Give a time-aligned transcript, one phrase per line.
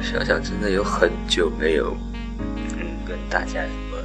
[0.00, 1.96] 想想真的有很久没有，
[2.56, 3.98] 嗯，跟大家什么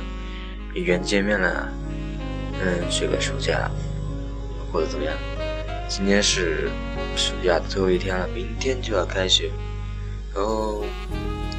[0.74, 1.70] 一圆见面了。
[2.60, 3.70] 嗯，这个暑假
[4.72, 5.14] 过得怎么样？
[5.88, 6.70] 今天是
[7.16, 9.52] 暑假的最后一天了，明天就要开学。
[10.34, 10.84] 然后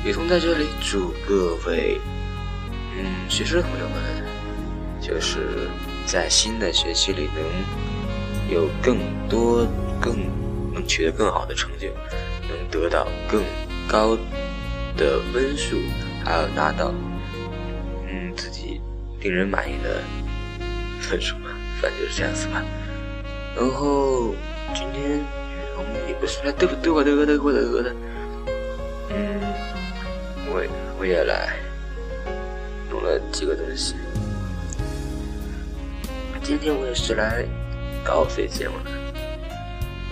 [0.04, 2.00] 雨桐在这里祝各位，
[2.96, 3.96] 嗯，学生朋友们，
[5.00, 5.70] 就是
[6.04, 9.66] 在新的学期里能有更多、
[10.00, 10.16] 更
[10.74, 11.88] 能取得更好的成就，
[12.48, 13.42] 能得到更
[13.88, 14.16] 高
[14.96, 15.78] 的分数，
[16.24, 16.92] 还有拿到
[18.06, 18.80] 嗯自己
[19.20, 20.02] 令人满意的
[21.00, 22.62] 分数吧，反正就是这样子吧。
[23.56, 24.34] 然后
[24.74, 25.22] 今天雨
[25.74, 27.94] 桐也不是来嘚嘚我嘚嘚嘚我嘚嘚的。
[29.10, 29.40] 嗯，
[30.48, 30.62] 我
[31.00, 31.56] 我也来
[32.90, 33.94] 弄了几个东西。
[36.42, 37.44] 今天我也是来
[38.04, 38.97] 告别节目的。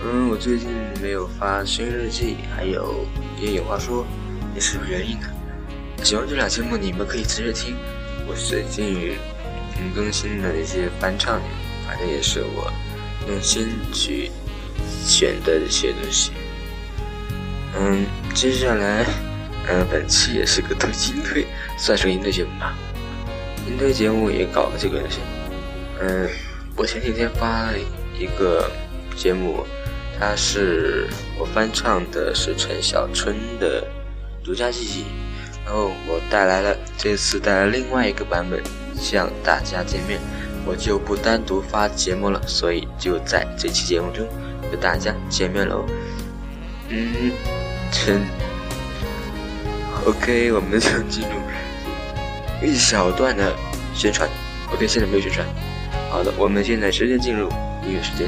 [0.03, 0.69] 嗯，我最近
[1.01, 3.03] 没有发新日记，还有
[3.41, 4.05] 也有话说，
[4.53, 5.27] 也是有原因的。
[6.03, 7.75] 喜欢这俩节目，你们可以直接听。
[8.27, 9.17] 我最近
[9.79, 11.41] 嗯更新的一些翻唱，
[11.87, 12.71] 反正也是我
[13.27, 14.29] 用心去
[15.03, 16.31] 选的一些东西。
[17.75, 19.03] 嗯，接下来，
[19.67, 22.77] 嗯，本期也是个推金推，算是个音推节目吧。
[23.67, 25.17] 音推节目也搞了这个东西。
[25.99, 26.29] 嗯，
[26.75, 27.73] 我前几天发了
[28.17, 28.69] 一个
[29.15, 29.65] 节目，
[30.19, 33.81] 它是我翻唱的是陈小春的
[34.45, 35.03] 《独家记忆》，
[35.65, 38.61] 然后我带来了这次带来另外一个版本
[38.95, 40.19] 向大家见面，
[40.65, 44.27] 我就不单独发节目了，所以就在这期节目中
[44.71, 45.85] 和大家见面喽。
[46.89, 47.31] 嗯。
[47.89, 48.21] 陈
[50.05, 51.35] ，OK，我们就进入
[52.61, 53.55] 一小段的
[53.93, 54.29] 宣传。
[54.73, 55.47] OK，现在没有宣传。
[56.09, 57.47] 好的，我们现在直接进入
[57.81, 58.27] 音乐时间。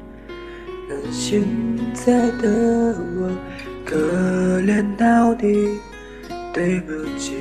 [1.11, 1.43] 现
[1.93, 3.29] 在的我
[3.85, 3.95] 可
[4.61, 5.79] 怜到底，
[6.53, 7.35] 对不起，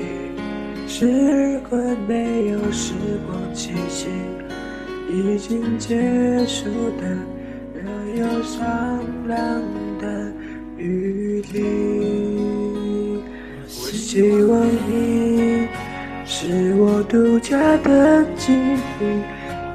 [0.86, 2.92] 时光没有时
[3.26, 4.08] 光机器，
[5.08, 6.66] 已经结束
[7.00, 7.16] 的
[7.74, 9.62] 没有商量
[10.00, 10.32] 的
[10.76, 13.22] 余地。
[13.66, 15.68] 我希望你
[16.24, 19.04] 是我独家的记忆，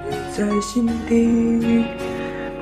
[0.09, 1.85] 留在心底。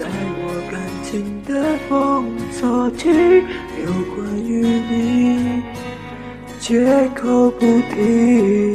[0.00, 3.44] 在我感情的封锁区，
[3.84, 5.62] 有关于你，
[6.58, 8.74] 绝口不提，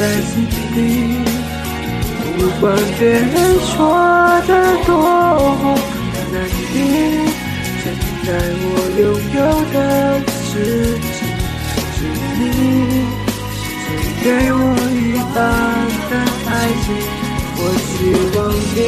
[0.00, 0.32] 在心
[0.74, 0.76] 底。
[2.38, 3.30] 不管别人
[3.60, 3.76] 说
[4.48, 4.50] 的
[4.86, 5.64] 多么
[6.32, 6.34] 难
[6.72, 6.74] 听，
[7.82, 7.84] 现
[8.24, 8.28] 在
[8.62, 8.64] 我
[8.98, 9.00] 拥
[9.36, 9.38] 有
[9.74, 9.76] 的
[10.40, 10.50] 事
[11.04, 11.14] 情
[11.92, 11.98] 是
[12.38, 12.40] 你
[13.52, 14.56] 赐给我
[14.96, 14.96] 一
[15.34, 15.36] 半
[16.08, 16.12] 的
[16.48, 16.50] 爱
[16.80, 16.84] 情。
[17.58, 17.92] 我希
[18.34, 18.38] 望
[18.74, 18.78] 你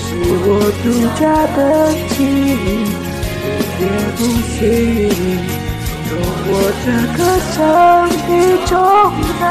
[0.00, 0.06] 是
[0.46, 0.48] 我
[0.82, 0.84] 独
[1.20, 1.22] 家
[1.54, 1.58] 的
[2.08, 2.64] 记忆，
[3.80, 3.84] 也
[4.16, 4.58] 不行。
[6.08, 6.10] 从
[6.46, 6.52] 我
[6.84, 6.86] 这
[7.16, 7.20] 个
[7.52, 7.56] 生
[8.28, 8.30] 命
[8.66, 8.72] 中
[9.40, 9.42] 拿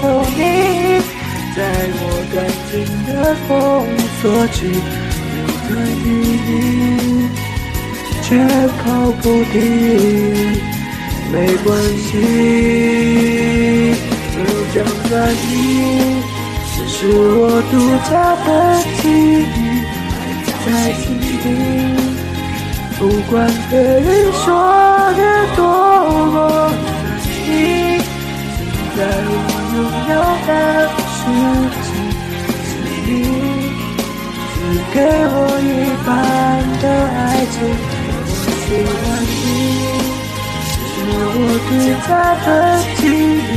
[0.00, 0.02] 走
[0.36, 0.40] 你，
[1.54, 1.58] 在
[1.98, 2.02] 我
[2.32, 2.36] 感
[2.70, 2.72] 情
[3.06, 3.10] 的
[3.46, 3.50] 封
[4.20, 4.56] 锁区，
[5.38, 5.70] 有关
[6.04, 6.04] 于
[6.46, 6.50] 你
[8.22, 8.26] 绝
[8.82, 8.84] 口
[9.22, 9.54] 不提。
[11.32, 11.34] 没
[11.64, 12.10] 关系，
[14.34, 14.36] 就
[14.74, 14.84] 这样
[15.48, 15.50] 你，
[16.74, 17.40] 只是我
[17.70, 17.72] 独
[18.10, 18.12] 家
[18.44, 18.48] 的
[19.00, 19.02] 记
[19.40, 19.56] 忆，
[20.66, 22.01] 在心底。
[23.02, 23.34] 不管
[23.68, 24.46] 别人说
[25.16, 25.20] 的
[25.56, 26.36] 多么
[26.70, 26.86] 难
[27.20, 28.62] 听，现
[28.96, 29.34] 在我
[29.74, 29.76] 拥
[30.06, 30.14] 有
[30.46, 30.50] 的
[31.10, 31.20] 事
[31.82, 31.84] 情。
[32.62, 32.70] 是
[33.04, 33.10] 你
[34.54, 34.54] 赐
[34.94, 35.68] 给我一
[36.06, 36.08] 半
[36.80, 36.84] 的
[37.18, 37.20] 爱
[37.50, 37.54] 情。
[38.22, 38.30] 我
[38.62, 38.94] 喜欢
[39.26, 39.34] 你，
[40.86, 41.70] 是我独
[42.06, 42.10] 家
[42.46, 42.46] 的
[42.98, 43.50] 记忆，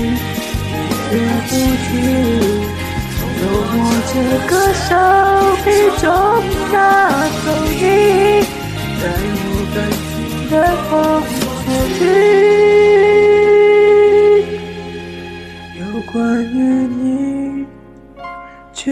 [1.11, 1.53] 你也不
[1.85, 1.87] 知。
[3.15, 3.21] 从
[3.77, 4.13] 我这
[4.49, 4.89] 个手
[5.63, 5.67] 臂
[6.01, 6.03] 中
[6.73, 6.75] 拿
[7.45, 7.83] 走你。
[9.05, 9.77] 在我感
[10.09, 10.53] 情的
[10.89, 10.89] 封
[11.29, 11.37] 锁
[11.93, 12.01] 区，
[15.79, 15.81] 有
[16.11, 16.57] 关于
[16.87, 17.69] 你，
[18.73, 18.83] 绝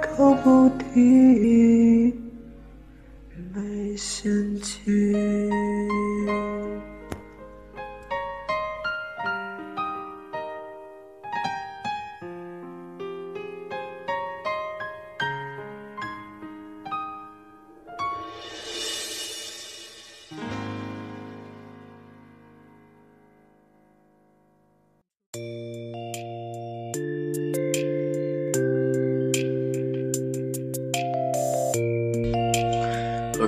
[0.00, 0.46] 口不
[0.78, 0.98] 提，
[3.52, 4.70] 没嫌弃。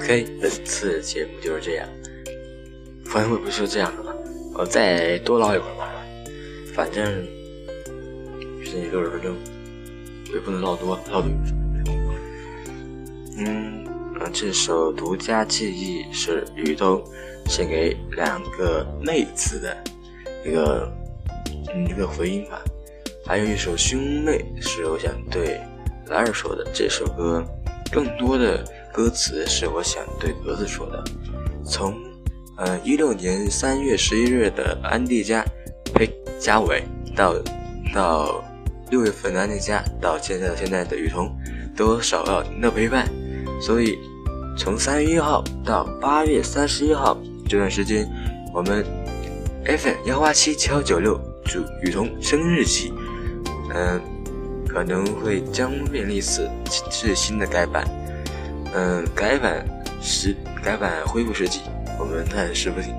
[0.02, 1.88] OK，本次节目就是这样。
[3.04, 4.12] 反正我不是这样的嘛，
[4.52, 5.92] 我再多唠一会儿吧。
[6.74, 7.04] 反正
[8.64, 9.36] 时间六十分钟，
[10.34, 13.46] 也不能唠多，唠多有什么用？
[13.46, 13.86] 嗯，
[14.32, 17.00] 这首《独家记忆》是雨桐
[17.46, 19.76] 献给两个妹子的
[20.44, 20.92] 一个
[21.72, 22.60] 嗯一个回音吧。
[23.24, 25.60] 还有一首《兄妹》是我想对
[26.08, 26.66] 兰儿说的。
[26.74, 27.44] 这首歌
[27.92, 28.64] 更多的。
[28.92, 31.02] 歌词是我想对格子说的。
[31.64, 31.94] 从
[32.58, 35.44] 呃一六年三月十一日的安迪家，
[35.94, 36.84] 呸，嘉伟
[37.16, 37.34] 到
[37.94, 38.44] 到
[38.90, 41.34] 六月份的安迪家，到现在现在的雨桐，
[41.74, 43.08] 都少了您的陪伴。
[43.60, 43.98] 所以
[44.58, 47.16] 从三月一号到八月三十一号
[47.48, 48.06] 这段时间，
[48.52, 48.84] 我们
[49.64, 52.92] FM 幺八七七幺九六祝雨桐生日喜，
[53.72, 54.00] 嗯，
[54.68, 56.46] 可能会将面临一次
[56.90, 57.88] 最新的改版。
[58.74, 59.66] 嗯，改版
[60.00, 61.60] 时改版恢复设计，
[61.98, 62.94] 我们暂时不行。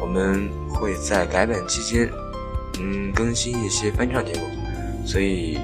[0.00, 2.10] 我们会在改版期间，
[2.80, 4.46] 嗯，更新一些翻唱节目。
[5.04, 5.58] 所以，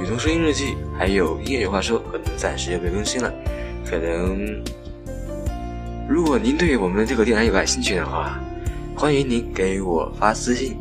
[0.00, 3.30] 雨桐声音日记还有夜夜话说，可能暂时也被更新了。
[3.84, 4.64] 可能，
[6.08, 8.40] 如果您对我们的这个电台有感兴趣的话，
[8.96, 10.78] 欢迎您给我发私信，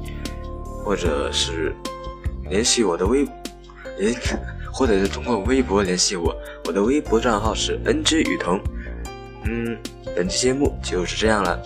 [0.86, 1.76] 或者是
[2.50, 3.28] 联系我的微
[4.00, 4.16] 联。
[4.72, 6.36] 或者是通过微博联系我，
[6.66, 8.60] 我的微博账号是 ng 雨桐。
[9.46, 9.78] 嗯，
[10.16, 11.60] 本期节目就是这样了。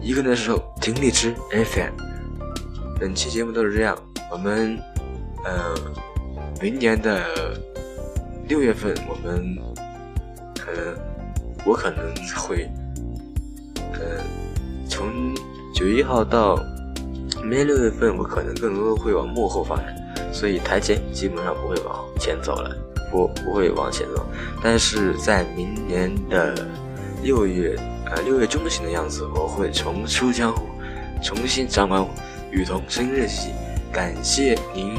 [0.00, 1.92] 一个人的时候听荔枝 FM。
[2.98, 3.96] 本期节目都是这样。
[4.30, 4.78] 我们，
[5.44, 5.74] 呃，
[6.60, 7.20] 明年的
[8.48, 9.56] 六月份，我们
[10.54, 10.94] 可能，
[11.64, 12.70] 我可能会，
[13.94, 14.22] 呃，
[14.88, 15.34] 从
[15.74, 16.56] 九月一号到
[17.40, 19.96] 明年六月份，我可能更多的会往幕后发展。
[20.32, 22.76] 所以台前基本上不会往前走了，
[23.10, 24.26] 不不会往前走。
[24.62, 26.54] 但是在明年的
[27.22, 30.66] 六月，呃六月中旬的样子，我会重出江湖，
[31.22, 32.04] 重新掌管
[32.50, 33.50] 雨桐生日喜。
[33.92, 34.94] 感谢您，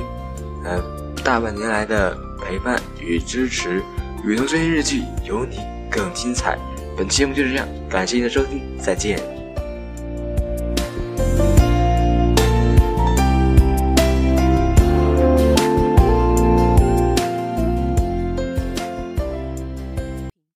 [0.63, 0.79] 呃
[1.23, 3.81] 大半年来的陪伴与支持。
[4.23, 5.57] 雨桐生日记有你
[5.89, 6.57] 更精彩。
[6.95, 9.32] 本期节目就是这样，感谢您的收听，再见。